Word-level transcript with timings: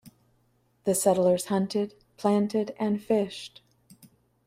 The 0.85 0.95
settlers 0.95 1.45
hunted, 1.45 1.93
planted 2.17 2.73
and 2.79 2.99
fished. 2.99 3.61